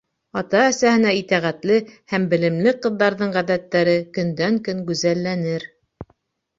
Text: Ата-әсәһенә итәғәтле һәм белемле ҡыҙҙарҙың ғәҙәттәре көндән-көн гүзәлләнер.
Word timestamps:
Ата-әсәһенә 0.39 1.11
итәғәтле 1.17 1.77
һәм 2.15 2.27
белемле 2.33 2.75
ҡыҙҙарҙың 2.87 3.37
ғәҙәттәре 3.39 3.97
көндән-көн 4.19 4.85
гүзәлләнер. 4.93 5.73